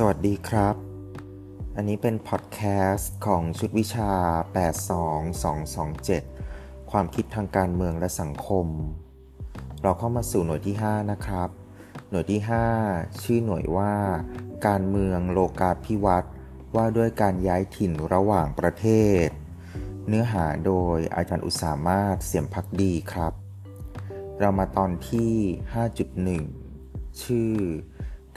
[0.00, 0.76] สวัสดีครับ
[1.76, 2.60] อันนี้เป็นพอดแค
[2.92, 4.10] สต์ของชุดวิชา
[5.70, 8.66] 82227 ความคิดทางการเมืองและสังคม
[9.82, 11.48] เราเข้ามาสู่หน่วยที่ 5 นะครับ
[12.10, 12.40] หน่วยที่
[12.82, 13.94] 5 ชื่อหน่วยว่า
[14.66, 16.32] การเมืองโลกาภิวัตน์
[16.74, 18.86] ว่าด้วยการย้ายถิ่นระหว่างประเท
[19.24, 19.26] ศ
[20.08, 23.32] เนื้อหาโดยอาจารย์อุตสามาศเสียมพักดีครับ
[24.40, 25.34] เรามาตอนที่
[26.46, 27.54] 5.1 ชื่อ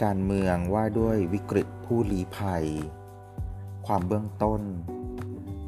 [0.03, 2.66] การเมืองว่าด้วยวิกฤตผู้ลี้ภัย
[3.88, 4.62] ความเบื้องต้น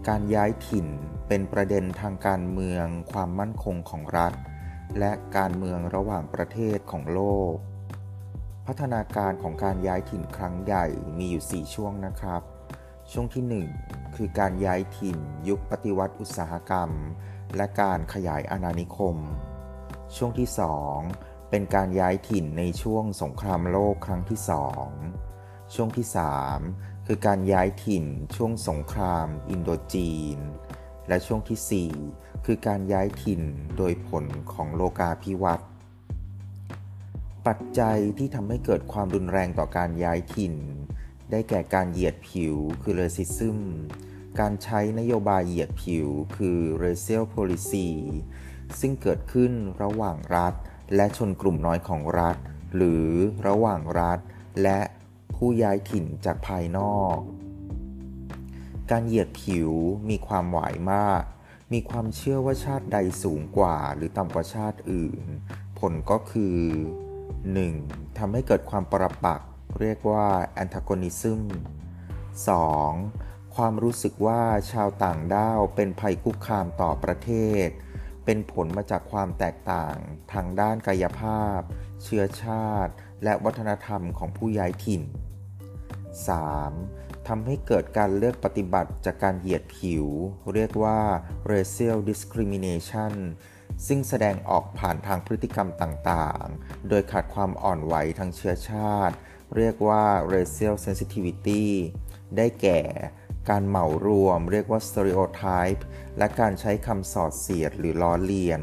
[0.08, 0.88] การย้ายถิ่น
[1.27, 4.34] เป็นประเด็นทางการเมือง ความมั่นคงของรัฐ
[4.99, 7.53] และการเมืองระหว่างประเทศของโลก
[8.66, 10.86] พัฒนาการของการย้ายถิ่นครั้งใหญ่
[11.17, 12.41] มีอยู่ 4 ช่วงนะครับ
[13.11, 15.17] ช่วงที่ 1 คือการย้ายถิ่น
[15.50, 16.89] ยุคปฏิวัติอุตสาหกรรม
[17.55, 19.17] และการขยายอาณานิคม
[20.16, 20.50] ช่วงที่
[20.94, 24.88] 2 เป็นการย้ายถิ่นในช่วงสงครามโลกครั้งที่สอง
[25.73, 26.07] ช่วงที่
[26.57, 30.38] 3 คือการย้ายถิ่นช่วงสงครามอินโดจีน
[31.07, 33.41] และช่วงที่ 4 คือการย้ายถิ่น
[33.77, 35.69] โดยผลของโลกาภิวัตน์
[37.47, 40.55] ปัจจัยที่ทำให้เกิดความรุนแรงต่อการย้ายถิ่น
[41.31, 43.59] ได้แก่การเหยียดผิวคือเรสิซึม
[44.39, 47.89] การใช้นโยบายเหยียดผิวคือ racial policy
[48.79, 50.53] ซึ่งเกิดขึ้นระหว่างรัฐ
[50.95, 52.38] และชนกลุ่มน้อยของรัฐ
[52.75, 53.09] หรือ
[53.47, 54.20] ระหว่างรัฐ
[54.64, 54.80] และ
[55.36, 57.17] ผู้ย้ายถิ่นจากภายนอก
[58.92, 59.72] การเหยียดผิว
[60.09, 61.23] มีความหวายมาก
[61.73, 65.23] มีความเชื่อว่าชาติใดสูงกว่าหรือต่ำกว่าชาติอื่น
[65.80, 66.58] ผลก็คือ
[67.38, 68.17] 1.
[68.17, 69.42] ทำให้เกิดความประปัก
[69.80, 70.28] เรียกว่า
[70.64, 71.42] antagonism
[72.67, 73.56] 2.
[73.56, 77.31] ความรู้สึกว่าชาวต่างด้าวเป็นภัยคุกคามต่อประเท
[77.66, 77.67] ศ
[78.25, 79.95] เป็นผลมาจากความแตกต่าง
[80.33, 81.59] ทางด้านกายภาพ
[82.03, 85.03] เชื้อชาติ และวัฒนธรรมของผู้ย้ายถิ่น
[86.56, 87.28] 3.
[87.28, 90.07] ทำให้เกิดการเลือกปฏิบัติจากการเหยียดผิว
[90.53, 91.00] เรียกว่า
[91.51, 93.13] racial discrimination
[93.88, 99.16] ซึ่งแสดงออกผ่านทางพฤติกรรมต่างๆ โดยขาดความอ่อนไหวทางเชื้อชาติ
[99.57, 101.63] เรียกว่า racial sensitivity
[102.38, 102.81] ได้แก่
[103.50, 105.81] การเหมารวมเรียกว่า stereotype
[106.18, 108.62] และการใช้คำสอดเสียดหรือล้อเลียน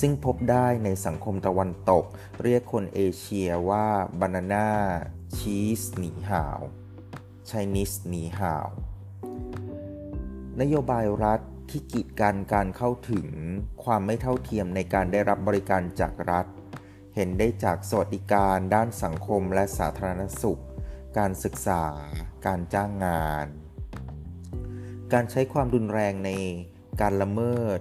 [0.00, 2.04] ซึ่งพบได้ในสังคมตะวันตก
[2.42, 3.86] เรียกคนเอเชียว่า
[4.20, 4.68] banana
[5.36, 6.60] cheese หนีหาว
[7.48, 8.68] Chinese หนีหาว
[10.60, 11.40] นโยบายรัฐ
[11.70, 13.28] ที่กีดกันการเข้าถึง
[13.84, 16.46] ความไม่เท่าเทียมในการได้รับบริการจากรัฐ
[17.14, 20.60] เห็นได้จากสวัสดิการด้านสังคมและสาธารณสุข
[21.18, 21.84] การศึกษา
[22.46, 23.46] การจ้างงาน
[25.12, 26.30] การใช้ความรุนแรงใน
[27.00, 27.80] การละเมิด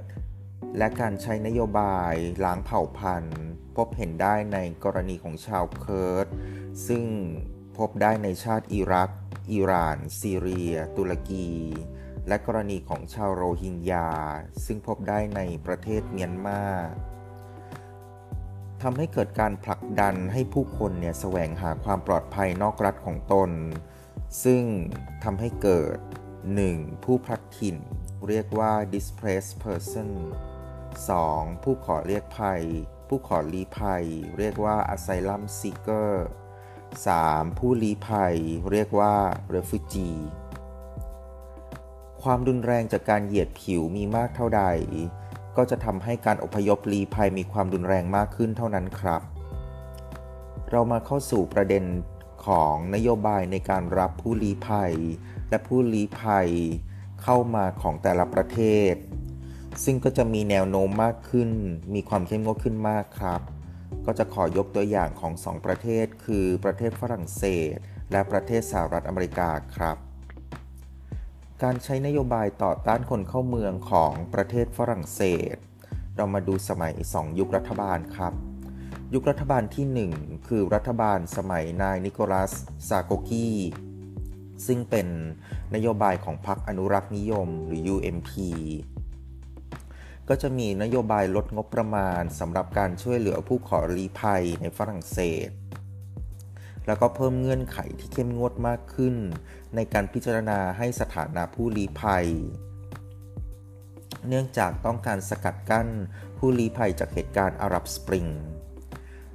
[0.77, 2.13] และการใช้นโยบาย
[2.45, 3.41] ล้างเผ่าพันธุ์
[3.75, 6.27] พบเห็นได้ในกรณีของชาวเคิร์ด
[6.87, 7.03] ซึ่ง
[7.77, 9.11] พบได้ในชาติอิรัก
[9.51, 11.49] อิหร่าน ซีเรีย ตุรกี
[12.27, 14.11] และกรณีของชาวโรฮิงญา
[14.65, 16.63] ซึ่งพบได้ในประเทศเมียนมา
[18.83, 23.49] ทำให้เกิดการผลักดันให้ผู้คนเนี่ยแสวงหาความปลอดภัยนอกรัฐของตน
[24.43, 24.63] ซึ่ง
[25.23, 25.97] ทำให้เกิด
[26.51, 27.03] 1.
[27.03, 27.77] ผู้พลัดถิ่น
[28.27, 30.09] เรียกว่า displaced person
[30.87, 31.63] 2.
[31.63, 32.63] ผู้ขอเรียกภัย
[33.07, 34.05] ผู้ขอลี้ภัย
[34.37, 36.11] เรียกว่า asylum seeker
[36.83, 37.59] 3.
[37.59, 38.35] ผู้ลี้ภัย
[38.71, 39.15] เรียกว่า
[39.55, 40.19] refugee
[42.21, 44.63] ความรุนแรงจากการเหยียดผิวมีมากเท่าใด
[45.57, 49.21] ก็จะทำให้การอพยพลีภัยมีความรุนแรงมากขึ้นเท่านั้นครับ
[50.71, 51.83] เรามาเข้าสู่ประเด็น
[52.45, 54.93] ของนโยบายในการรับผู้ลี้ภัย
[55.49, 56.49] และผู้ลี้ภัย
[57.23, 58.59] เข้ามาของแต่ละประเท
[58.91, 58.93] ศ
[59.83, 61.49] ซึ่งก็จะมีแนวโน้มมากขึ้น
[61.93, 63.41] มีความเข้มงวดขึ้นมากครับ
[64.05, 67.43] ก็จะขอยกตัวอย่างของสองประเทศ คือประเทศฝรั่งเศ
[67.73, 67.75] ส
[68.11, 69.97] และประเทศสหรัฐอเมริกาครับ
[71.61, 75.21] การใช้นโยบายต่อต้านคนเข้าเมืองของประเทศฝรั่งเศ
[75.53, 75.55] ส
[76.15, 78.33] เรามาดูสมัย 2 ยุครัฐบาลครับ
[79.13, 82.53] ยุครัฐบาลที่ 1 คือรัฐบาลสมัยนายนิโคลัส
[82.89, 83.49] ซาโกกี
[84.67, 85.07] ซึ่งเป็น
[85.75, 88.31] นโยบายของพรรคอนุรักษ์นิยมหรือ UMP
[90.29, 95.49] ก็จะมีนโยบายลดงบประมาณสำหรับการช่วยเหลือผู้ขอรีภัยในฝรั่งเศส
[96.87, 99.15] แล้วก็เพิ่มเงื่อนไขที่เข้มงวดมากขึ้น
[99.75, 102.27] ในการพิจารณาให้สถานะผู้ลี้ภัย
[104.27, 105.87] เนื่องจากต้องการสกัดกั้น
[106.37, 108.27] ผู้ลี้ภัยจากเหตุการณ์อารับสปริง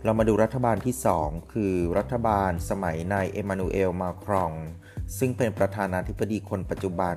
[0.04, 4.52] เรามาดูรัฐบาลที่ 2 คือรัฐบาลสมัยนายเอมานูเอล มาครอง
[5.18, 7.16] ซึ่งเป็นประธานาธิบดีคนปัจจุบัน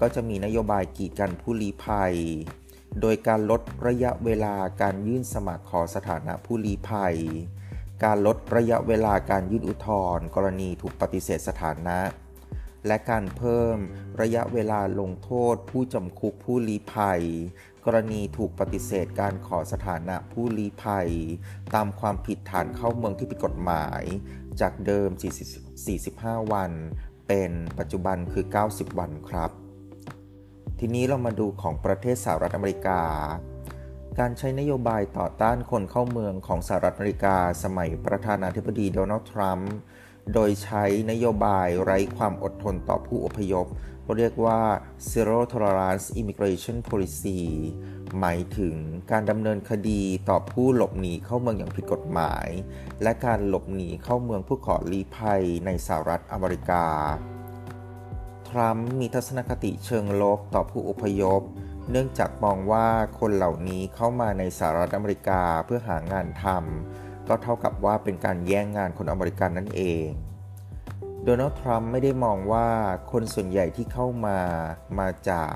[0.00, 2.14] ก็จะมีนโยบายกีดกันผู้ลี้ภัย
[3.00, 7.16] โดยการลดระยะเวลาการยื่นสมัครขอสถานะผู้ลี้ภัย
[8.04, 11.98] การลดระยะเวลาการยื่นอุทธรณ์กรณีถูกปฏิเสธสถานะ
[12.86, 13.76] และการเพิ่ม
[14.20, 17.22] ระยะเวลาลงโทษ ผู้จำคุกผู้ลี้ภัย
[17.84, 21.10] กรณีถูกปฏิเสธการขอสถานะผู้ลี้ภัย
[21.74, 24.02] ตามความผิดฐานเข้าเมืองที่ผิดกฎหมาย
[24.60, 25.08] จากเดิม
[25.80, 26.72] 45 วัน
[27.28, 29.50] เป็นปัจจุบันคือ 90 วันครับ
[30.78, 33.02] ทีนี้เรามาดูของประเทศสหรัฐอเมริกา
[34.20, 39.74] การใช้นโยบายต่อต้านคนเข้าเมืองของสหรัฐอเมริกา สมัยประธานาธิบดีโดนัลด์ทรัมป์
[40.34, 43.66] โดยใช้นโยบายไร้ความอดทนต่อผู้อพยพ
[44.16, 44.60] เรียกว่า
[45.10, 47.38] zero tolerance immigration policy
[48.18, 48.74] หมายถึง
[49.10, 52.46] การดำเนินคดีต่อผู้หลบหนีเข้าเมืองอย่างผิดกฎหมาย
[53.02, 56.84] และการหลบหนีเข้าเมืองผู้ขอลี้ภัยในสหรัฐอเมริกา
[58.48, 61.42] ทรัมป์มีทัศนคติเชิงลบต่อผู้อพยพ
[61.90, 62.86] เนื่องจากมองว่า
[63.20, 70.08] คนเหล่านี้เข้ามาในสหรัฐอเมริกาเพื่อหางานทำก็เท่ากับว่าเป็นการแย่งงานคนอเมริกันนั่นเอง
[71.24, 72.68] โดนัลด์ทรัมป์ไม่ได้มองว่า
[73.12, 74.38] คนส่วนใหญ่ที่เข้ามา
[74.98, 75.54] มาจาก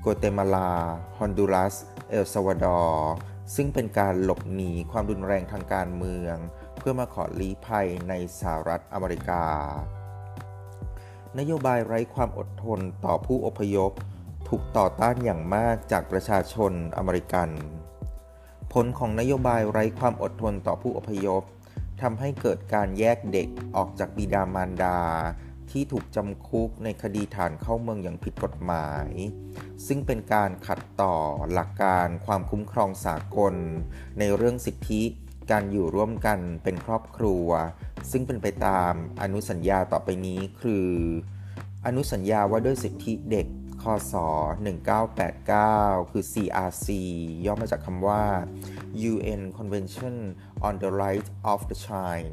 [0.00, 0.72] โกเตมาลา
[1.18, 1.74] ฮอนดูรัส
[2.10, 3.14] เอลซาวาดอร์
[3.54, 6.36] ซึ่งเป็นการหลบหนีความรุนแรงทางการเมือง
[6.78, 9.44] เพื่อมาขอลี้ภัยในสหรัฐอเมริกา
[11.38, 13.92] นโยบายไร้ความอดทนต่อผู้อพยพ
[14.52, 17.48] ถูกต่อต้านอย่างมากจากประชาชนอเมริกัน
[18.72, 21.42] ผลของนโยบายไร้ความอดทนต่อผู้อพยพ
[22.02, 24.98] ทำให้เกิดการแยกเด็กออกจากบิดามารดา
[25.70, 29.08] ที่ถูกจำคุกในคดีฐานเข้าเมืองอย่างผิดกฎหมาย
[29.86, 31.14] ซึ่งเป็นการขัดต่อ
[31.52, 33.54] หลักการความคุ้มครองสากล
[34.18, 35.02] ในเรื่องสิทธิ
[35.50, 37.46] การอยู่ร่วมกันเป็นครอบครัว
[38.10, 38.92] ซึ่งเป็นไปตาม
[39.22, 40.86] อนุสัญญาต่อไปนี้คือ
[41.86, 43.46] อนุสัญญาว่าด้วยสิทธิเด็ก
[44.12, 44.14] ศ
[44.92, 46.88] 1989 คือ CRC
[47.46, 48.24] ย่อมาจากคำว่า
[49.12, 50.14] UN Convention
[50.66, 52.32] on the Rights of the Child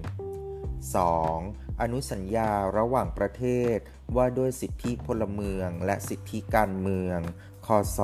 [0.93, 1.81] 2.
[1.81, 3.43] อนุสัญญาระหว่างประเท
[3.75, 3.77] ศ
[4.15, 7.19] ว่าด้วยสิทธิพลเมืองและสิทธิการเมือง
[7.65, 7.67] ค
[7.97, 7.99] ศ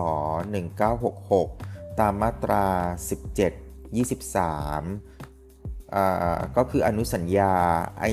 [1.17, 2.77] 1966 ตามมาตรา 17
[3.91, 7.53] 23 ก็คืออนุสัญญา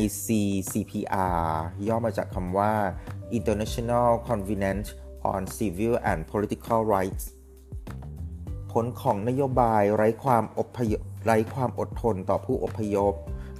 [0.00, 1.40] ICCPR
[1.88, 2.72] ย่อมาจากคำว่า
[3.38, 4.86] International Covenant
[5.32, 7.24] on Civil and Political Rights
[8.72, 10.92] ผลของนโยบายไร้ความอพย
[11.24, 13.14] ไร้ความอดทนต่อผู้อพยพ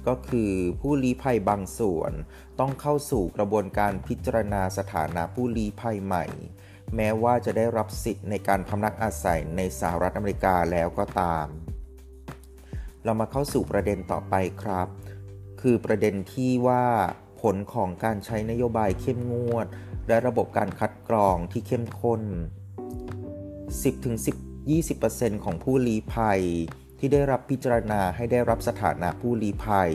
[0.07, 0.51] ก็คือ
[0.81, 2.11] ผู้ลี้ภัยบางส่วน
[2.59, 6.25] ต้องเข้าสู่กระบวนการพิจารณาสถานะผู้ลี้ภัยใหม่
[6.95, 11.47] แม้ว่าจะได้รับสิทธิ์ในการพำนักอาศัยในสหรัฐอเมริกาแล้วก็ตาม
[13.03, 14.87] เรามาเข้าสู่ประเด็นต่อไปครับ
[15.61, 16.85] คือประเด็นที่ว่า
[17.41, 19.67] ผลของการใช้นโยบายเข้มงวด
[20.09, 22.21] และระบบการคัดกรองที่เข้มข้น
[24.23, 26.41] 10-20%ของผู้ลี้ภัย
[26.99, 29.93] ที่ได้รับพิจารณาให้ได้รับสถานะผู้ลี้ภัย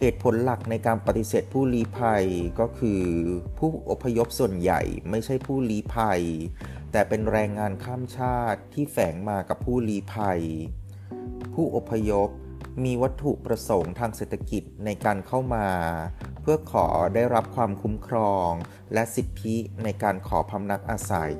[0.00, 2.24] เหตุผลหลักในการปฏิเสธผู้ลี้ภัย
[2.60, 3.02] ก็คือ
[3.58, 4.80] ผู้อพยพส่วนใหญ่
[5.10, 6.22] ไม่ใช่ผู้ลี้ภัย
[6.92, 10.40] แต่เป็นแรงงานข้ามชาติที่แฝงมากับผู้ลี้ภัย
[11.54, 12.30] ผู้อพยพ
[12.84, 15.68] มีวัตถุประสงค์ทางเศรษฐกิจในการเข้ามา
[16.40, 18.50] เพื่อขอได้รับความคุ้มครอง
[18.94, 21.36] และสิทธิในการขอพำนักอาศัย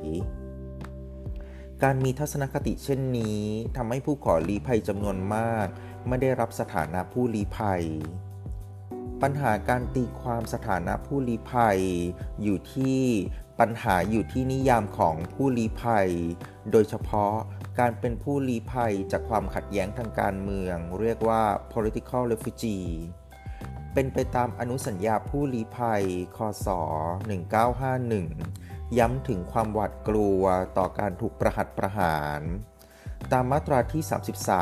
[1.82, 3.42] การมีทัศนคติเช่นนี้
[3.76, 5.66] ทำให้ผู้ขอลี้ภัยจำนวนมาก
[6.08, 7.84] ไม่ได้รับสถานะผู้ลี้ภัย
[9.22, 11.80] ปัญหาการตีความสถานะผู้ลี้ภัย
[12.42, 13.00] อยู่ที่
[13.60, 16.08] ปัญหาอยู่ที่นิยามของผู้ลี้ภัย
[16.70, 17.34] โดยเฉพาะ
[17.78, 22.88] การเป็นผู้ลี้ภัยจากความขัดแย้งทางการเมือง เรียกว่า political refugee
[23.94, 26.04] เป็นไปตามอนุสัญญาผู้ลี้ภัย
[26.36, 26.68] คศ
[27.42, 30.42] 1951 ย้ำถึงความหวาดกลัว
[30.78, 32.40] ต่อการถูกประหัตประหาร
[33.32, 34.02] ตามมาตราที่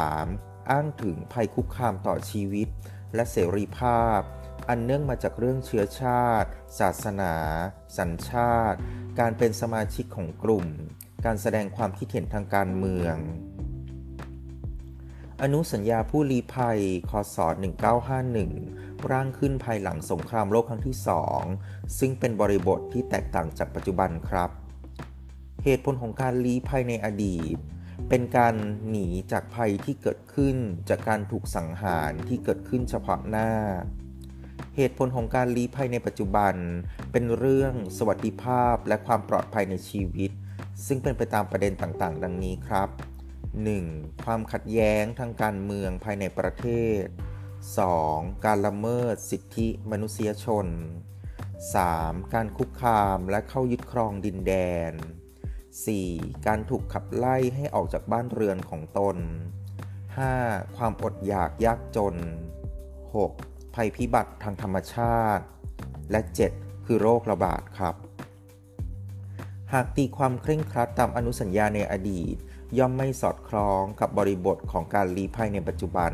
[0.07, 2.69] 33 อ้างถึงภัยคุกคามต่อชีวิต
[3.15, 4.21] และเสรีภาพ
[4.69, 7.35] อันเนื่องมาจากเรื่องเชื้อชาติ ศาสนา
[7.99, 8.79] สัญชาติ
[9.21, 10.67] การเป็นสมาชิกของกลุ่ม
[11.25, 13.17] การแสดงความคิดเห็นทางการเมือง
[15.43, 17.37] อนุสัญญาผู้ลี้ภัย คศ
[18.25, 21.41] 1951 ร่างขึ้นภายหลังสงครามโลกครั้งที่สอง
[21.99, 24.51] ซึ่งเป็นบริบทที่แตกต่างจากปัจจุบันครับ
[25.65, 27.57] เหตุผลของการลี้ภัยในอดีต
[28.09, 28.55] เป็นการ
[28.89, 30.57] หนีจากภัยที่เกิดขึ้น
[30.89, 33.51] จากการถูกสังหารที่เกิดขึ้นเฉพาะหน้า
[34.77, 36.55] เหตุผลของการลี้ภัยในปัจจุบัน
[37.13, 40.31] เป็นเรื่องสวัสดิภาพและความปลอดภัยในชีวิต
[40.87, 42.89] ซึ่งเป็นไปตามประเด็นต่างๆ ดังนี้ครับ
[43.57, 44.25] 1.
[44.25, 46.67] ความขัดแย้งทางการเมืองภายในประเท
[47.01, 47.03] ศ
[47.75, 48.45] 2.
[48.45, 50.67] การละเมิดสิทธิมนุษยชน
[51.71, 52.35] 3.
[52.35, 54.53] การคุกคามและเข้ายึดครองดินแด
[54.91, 54.93] น
[55.71, 56.47] 4.
[56.47, 59.17] การถูกขับไล่ให้ออกจากบ้านเรือนของตน
[59.97, 60.77] 5.
[60.77, 62.17] ความอดอยากยากจน
[62.95, 63.75] 6.
[63.75, 65.45] ภัยพิบัติทางธรรมชาติ
[66.11, 66.21] และ
[66.55, 66.87] 7.
[66.87, 67.95] คือโรคระบาดครับ
[69.73, 72.37] หากตีความเคร่งครัดตามอนุสัญญาในอดีต
[72.79, 76.13] ย่อมไม่สอดคล้องกับบริบทของการลี้ภัยในปัจจุบัน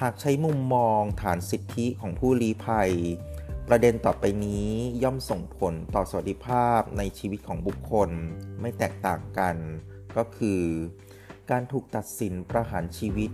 [0.00, 2.92] หากใช้มุมมองฐานสิทธิของผู้ลี้ภัย
[3.68, 4.70] ประเด็นต่อไปนี้
[5.02, 8.10] ย่อมส่งผลต่อสวัสดิภาพในชีวิตของบุคคล
[8.60, 9.56] ไม่แตกต่างกัน
[10.16, 10.62] ก็คือ
[11.50, 13.30] การถูกตัดสินประหารชีวิต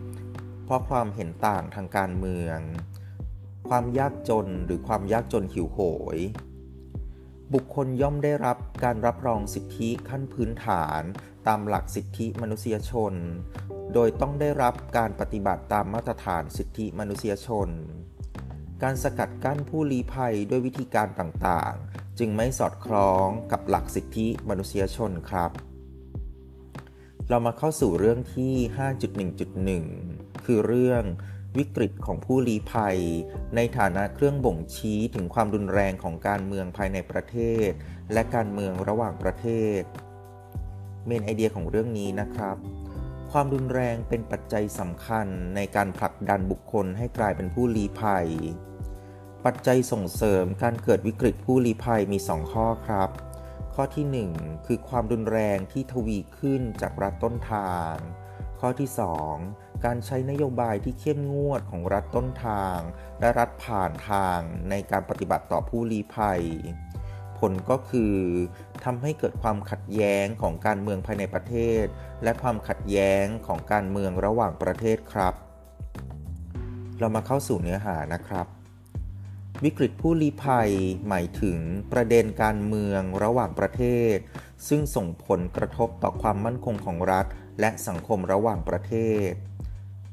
[0.64, 2.58] เพราะความเห็นต่างทางการเมือง
[3.68, 5.78] ความยากจนหรือความยากจนหิวโห
[6.16, 6.18] ย
[7.54, 11.02] บุคคลย่อมได้รับการรับรองสิทธิขั้นพื้นฐาน
[11.46, 13.14] ตามหลักสิทธิมนุษยชน
[13.94, 17.68] โดยต้องได้รับการปฏิบัติตามมาตรฐานสิทธิมนุษยชน
[18.82, 25.50] การสกัดกั้นผู้ลี้ภัยด้วยวิธีการต่างๆ จึงไม่สอดคล้องกับหลักสิทธิมนุษยชนครับ
[27.28, 28.54] เรามาเข้าสู่เรื่องที่
[29.68, 31.02] 5.1.1 คือเรื่อง
[31.58, 32.98] วิกฤตของผู้ลี้ภัย
[33.56, 37.36] ในฐานะเครื่องบ่งชี้ถึงความรุนแรงของการเมืองภายในประเท
[37.68, 37.70] ศ
[38.12, 39.46] และการเมืองระหว่างประเท
[39.78, 39.80] ศ
[41.06, 42.56] เมนไอเดียของเรื่องนี้นะครับ
[43.30, 48.28] ความรุนแรงเป็นปัจจัยสำคัญในการผลักดันบุคคลให้กลายเป็นผู้ลี้ภัย
[49.44, 53.10] ปัจจัยส่งเสริมการเกิดวิกฤตผู้ลี้ภัยมี 2 ข้อครับ
[53.74, 57.94] ข้อที่ 1 คือความรุนแรงที่ทวีขึ้นจากรัฐต้นทาง
[58.60, 58.88] ข้อที่
[59.30, 62.78] 2 การใช้นโยบายที่เข้มงวดของรัฐต้นทาง
[63.20, 64.38] และรัฐผ่านทาง
[64.70, 66.42] ในการปฏิบัติต่อผู้ลี้ภัย
[67.38, 68.14] ผลก็คือ
[68.84, 71.84] ทำให้เกิดความขัดแย้งของการเมืองภายในประเทศ
[72.22, 75.34] และความขัดแย้งของการเมืองระหว่างประเทศครับ
[76.98, 78.46] เรามาเข้าสู่เนื้อหานะครับ
[79.64, 80.70] วิกฤตผู้ลี้ภัย
[81.08, 81.58] หมายถึง
[81.92, 83.82] ประเด็นการเมืองระหว่างประเท
[84.14, 84.16] ศ
[84.68, 87.26] ซึ่งส่งผลกระทบต่อความมั่นคงของรัฐ
[87.60, 88.94] และสังคมระหว่างประเท
[89.28, 89.30] ศ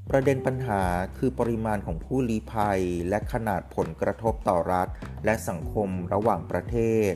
[0.09, 0.83] ประเด็นปัญหา
[1.17, 4.87] คือปริมาณของผู้ลี้ภัย และขนาดผลกระทบต่อรัฐ
[5.25, 6.77] และสังคมระหว่างประเท
[7.09, 7.11] ศ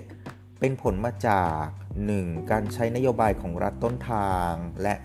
[0.60, 1.66] เป็นผลมาจาก
[2.08, 2.52] 1.
[2.52, 4.52] การใช้นโยบายของรัฐต้นทาง
[4.84, 4.96] และ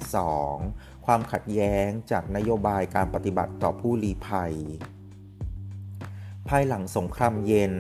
[0.49, 1.07] 2.
[1.07, 4.55] ความขัดแย้งจากนโยบายการปฏิบัติต่อผู้ลี้ภัย
[6.49, 7.75] ภายหลังสงครามเย็น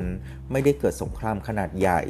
[0.51, 2.03] ไม่ได้เกิดสงครามขนาดใหญ่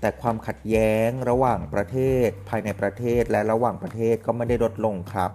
[0.00, 5.30] แต่ความขัดแย้งระหว่างประเทศ ภายในประเทศและระหว่างประเทศก็ไม่ได้ลดลงครับ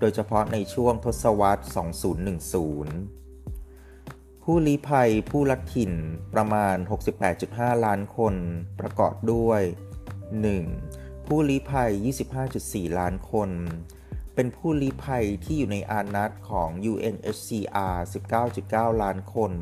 [0.00, 1.62] โดยเฉพาะในช่วงทศวรรษ
[3.22, 5.92] 2010 ผู้ลี้ภัยผู้ลักถิ่น
[6.34, 6.76] ประมาณ
[7.30, 8.34] 68.5 ล้านคน
[8.80, 9.62] ประกอบด้วย
[10.44, 11.26] 1.
[11.26, 11.90] ผู้ลี้ภัย
[12.44, 13.50] 25.4 ล้านคน
[14.34, 17.96] เป็นผู้ลี้ภัยที่อยู่ในอานัตของ UNHCR
[18.48, 19.52] 19.9 ล้านคน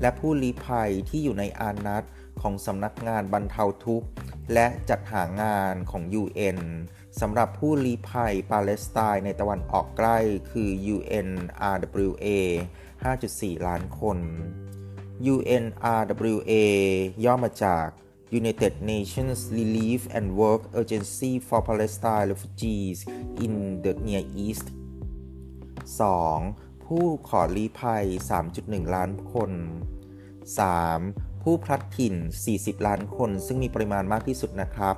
[0.00, 2.04] และผู้ลี้ภัยที่อยู่ในอานัต
[2.42, 4.08] ของสำนักงานบรรเทาทุกข์
[4.54, 6.58] และจัดหางานของ UN
[7.20, 10.18] สำหรับผู้ลี้ภัยปาเลสไตน์ในตะวันออกใกล้
[10.50, 12.28] คือ UNRWA
[13.04, 14.18] 5.4 ล้านคน
[15.32, 16.52] UNRWA
[17.24, 17.86] ย่อมาจาก
[18.40, 22.98] United Nations Relief and Work Agency for Palestine Refugees
[23.44, 24.66] in the Near East
[25.96, 26.84] 2.
[26.84, 28.04] ผู้ขอลี้ภัย
[28.48, 29.52] 3.1 ล้านคน
[30.58, 31.27] 3.
[31.50, 32.14] ผู้พลัดถิ่น
[32.50, 34.96] 40 ล้านคน ซึ่งมีปริมาณมากที่สุดนะครับ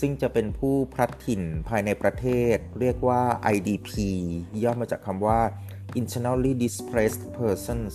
[0.00, 3.22] ซึ่งจะเป็นผู้พลัดถิ่นภายในประเทศ เรียกว่า
[3.54, 3.90] IDP
[4.62, 5.40] ย่อมาจากคำว่า
[6.00, 7.94] Internally Displaced Persons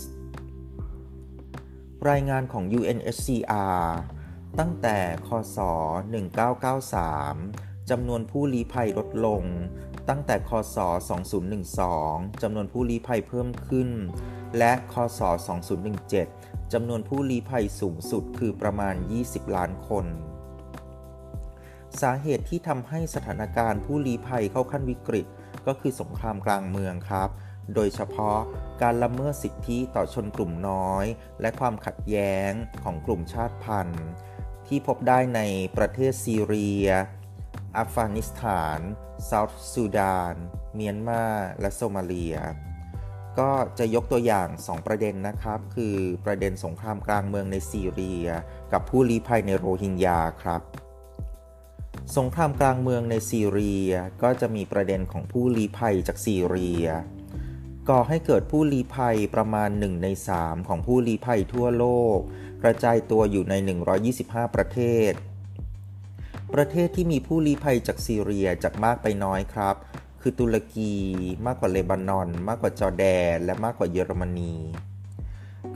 [2.10, 3.84] รายงานของ UNHCR
[4.60, 4.98] ตั้งแต่
[5.28, 5.58] คศ
[6.16, 9.44] 1993 จำนวนผู้ลี้ภัยลดลง
[10.10, 10.78] ตั้งแต่คศ
[11.60, 13.90] 2012 จำนวนผู้ลี้ภัยเพิ่มขึ้น
[14.58, 15.22] และคศ
[15.96, 20.06] 2017 จำนวนผู้ลี้ภัยสูงสุดคือประมาณ 20 ล้านคน
[22.02, 25.26] สาเหตุที่ทำให้สถานการณ์ผู้ลี้ภัยเข้าขั้นวิกฤต
[25.68, 27.30] ก็คือสงครามกลางเมืองครับ
[27.76, 28.40] โดยเฉพาะ
[28.82, 31.06] การละเมิดสิทธิต่อชนกลุ่มน้อย
[31.42, 32.52] และความขัดแย้ง
[32.84, 34.06] ของกลุ่มชาติพันธุ์
[34.68, 35.42] ที่พบได้ใน
[35.78, 36.88] ประเทศซีเรีย
[37.78, 38.80] อัฟกานิสถาน
[39.26, 40.36] เซาท์ซูดาน
[40.76, 41.24] เมียนมา
[41.60, 42.38] และโซมาเลีย
[43.40, 48.28] ก็จะยกตัวอย่าง 2 ประเด็นนะครับ คือประเด็นสงครามกลางเมืองในซีเรีย
[48.74, 50.62] กับผู้ลี้ภัยในโรฮิงญาครับ
[52.18, 53.92] สงครามกลางเมืองในซีเรีย
[54.24, 56.86] ก็จะมีประเด็นของผู้ลี้ภัยจากซีเรีย
[57.90, 62.18] ก่อให้เกิดผู้ลี้ภัยประมาณ 1 ใน 3 ของผู้ลี้ภัยทั่วโลก
[62.64, 63.54] กระจายตัวอยู่ใน
[64.06, 64.80] 125 ประเท
[65.10, 65.12] ศ
[66.60, 69.76] ประเทศที่มีผู้ลี้ภัยจากซีเรียจากมากไปน้อยครับ
[70.22, 70.94] คือตุรกี
[71.46, 74.54] มากกว่าเลบานอน มากกว่าจอร์แดน และมากกว่าเยอรมนี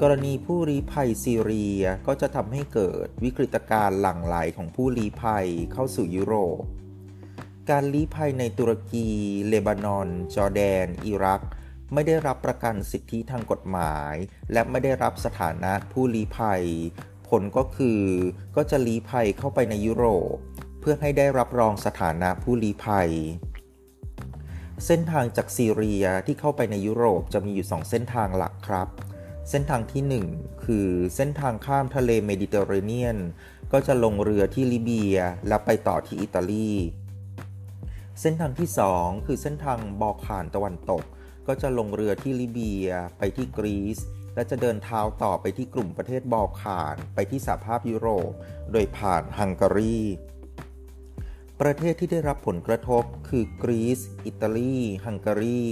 [0.02, 6.62] กรณีผู้ลี้ภัยซีเรียก็จะทำให้เกิดวิกฤตการณ์หลั่งไหลของผู้ลี้ภัยเข้าสู่ยุโรป
[7.70, 9.08] การลี้ภัยในตุรกี
[9.48, 11.42] เลบานอน จอร์แดน อิรัก
[11.94, 14.14] ไม่ได้รับประกันสิทธิทางกฎหมาย
[14.52, 16.64] และไม่ได้รับสถานะผู้ลี้ภัย
[17.30, 18.02] ผลก็คือ
[18.56, 20.36] ก็จะลี้ภัยเข้าไปในยุโรป
[20.80, 23.12] เพื่อให้ได้รับรองสถานะผู้ลี้ภัย
[24.86, 28.88] เส้นทางจากซีเรียที่เข้าไปในยุโรปจะมีอยู่ 2 เส้นทางหลักครับ
[29.50, 33.18] เส้นทางที่ 1 คือเส้นทางข้ามทะเลเมดิเตอร์เรเนียน
[33.72, 35.18] ก็จะลงเรือที่ลิเบีย
[35.48, 36.72] แล้วไปต่อที่อิตาลี
[38.22, 41.04] เส้นทางที่ 2 คือเส้นทางบอลข่านตะวันตก
[41.48, 44.00] ก็จะลงเรือที่ลิเบียไปที่กรีซ
[44.36, 48.32] และจะเดินเท้าต่อไปที่กลุ่มประเทศบอลข่าน ไปที่สหภาพยุโรป
[48.72, 50.00] โดยผ่านฮังการี
[51.64, 55.64] ประเทศที่ได้รับผลกระทบคือกรีซ อิตาลี ฮังการี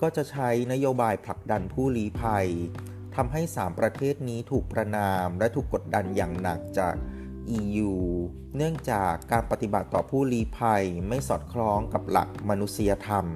[0.00, 2.48] ก็จะใช้นโยบายผลักดันผู้ลี้ภัย
[3.16, 6.94] ทำให้ 3 ประเทศนี้ถูกประนามและถูกกดดันอย่างหนักจาก
[7.58, 7.92] EU
[8.56, 13.26] เนื่องจากการปฏิบัติต่อผู้ลี้ภัยไม่สอดคล้องกับหลักมนุษยธรรม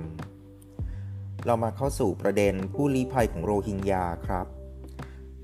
[1.47, 4.47] เรามาเข้าสู่ประเด็นผู้ลี้ภัยของโรฮิงญาครับ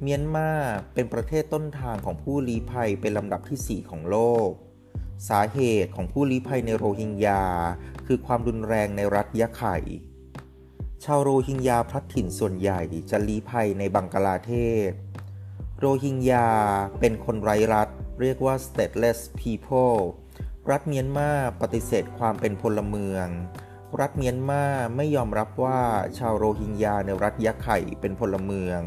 [0.00, 0.50] เมียนมา
[0.94, 4.50] เป็นประเทศต้นทางของผู้ลี้ภัยเป็นลำดับที่ 4 ของโลก
[5.28, 7.42] สาเหตุของผู้ลี้ภัยในโรฮิงญา
[8.06, 9.76] คือความรุนแรงในรัฐยะไข่
[11.04, 12.80] ชาวโรฮิงญาพลัดถิ่นส่วนใหญ่
[13.10, 14.52] จะลี้ภัยในบังกลาเท
[14.90, 14.92] ศ
[15.78, 16.48] โรฮิงญา
[17.00, 17.88] เป็นคนไร้รัฐ
[18.20, 19.98] เรียกว่า stateless people
[20.70, 21.30] รัฐเมียนมา
[21.60, 23.26] ปฏิเสธความเป็นพลเมือง
[24.00, 24.64] รัฐเมียนมา
[24.96, 25.80] ไม่ยอมรับว่า
[26.18, 28.80] ชาวโรฮิงญาในรัฐยะไข่เป็นพลเมือง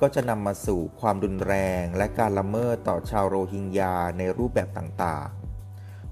[0.00, 5.39] ก็จะนำมาสู่ความรุนแรงและการละเมิดต่อชาวโรฮิงญาในรูปแบบต่างๆ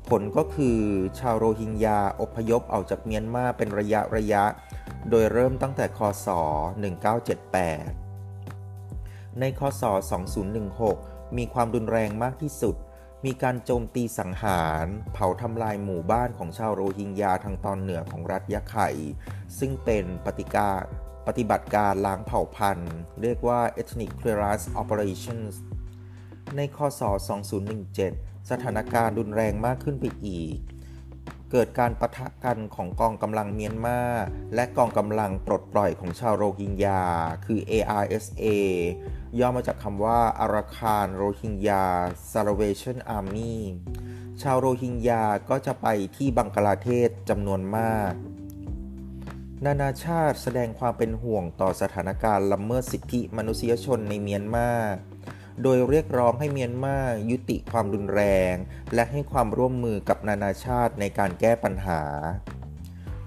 [0.09, 0.79] ผลก็คือ
[1.19, 4.45] ชาวโรฮิงญาอพยพออกจากเมียนมาเป็นระยะระยะ
[5.11, 6.29] โดยเริ่มตั้งแต่คศ
[8.29, 9.83] 1978 ในคศ
[10.61, 12.77] 2016 มีความรุนแรงมากที่สุด
[13.25, 18.89] มีการโจมตีสังหาร เผาทำลายหมู่บ้านของชาวโรฮิงญาทางตอนเหนือของรัฐยะไข่
[19.59, 20.71] ซึ่งเป็นปฏิกา
[21.27, 25.55] ปฏิบัติการล้างเผ่าพันธุ์ เรียกว่า ethnic clearance operations
[26.57, 27.03] ในคศ
[27.89, 30.59] 2017 สถานการณ์รุนแรงมากขึ้นไปอีก
[31.51, 34.01] เกิดการปะทะกันของกองกำลังเมียนมา
[34.55, 37.03] และกองกำลังปลดปล่อยของชาวโรฮิงญา
[37.47, 38.47] คือ ARSA
[39.39, 41.85] ย่อมาจากคำว่า Arakan Rohingya
[42.33, 43.57] Salvation Army
[44.43, 48.13] ชาวโรฮิงญาก็จะไปที่บังกลาเทศจำนวนมาก
[49.65, 54.71] นานาชาติแสดงความเป็นห่วงต่อสถานการณ์ละเมิดสิทธิมนุษยชนในเมียนมา
[55.63, 56.99] โดยเรียกร้องให้เมียนมา
[57.31, 58.55] ยุติความรุนแรง
[58.95, 62.03] และให้ความร่วมมือกับนานาชาติในการแก้ปัญหา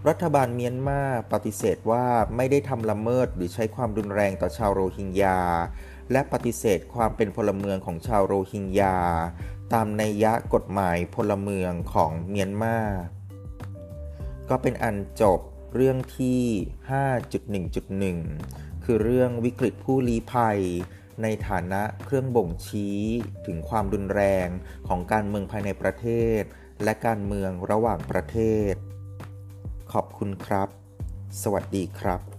[0.07, 1.01] รัฐบาลเมียนมา
[1.33, 5.39] ปฏิเสธว่าไม่ได้ทำละเมิดหรือใช้ความรุนแรงต่อชาวโรฮิงญา
[6.11, 8.97] และปฏิเสธความเป็นพลเมืองของชาวโรฮิงญา
[9.73, 12.77] ตามนัยยะกฎหมายพลเมืองของเมียนมา
[14.49, 15.39] ก็เป็นอันจบ
[15.75, 16.41] เรื่องที่
[17.61, 20.59] 5.1.1 คือเรื่องวิกฤตผู้ลี้ภัย
[21.21, 23.00] ในฐานะเครื่องบ่งชี้
[23.45, 24.47] ถึงความรุนแรง
[24.88, 26.08] ของการเมืองภายในประเท
[26.39, 26.41] ศ
[26.84, 28.38] และการเมืองระหว่างประเท
[28.71, 28.74] ศ
[29.93, 30.69] ขอบคุณครับ
[31.41, 32.30] สวัสดีครับ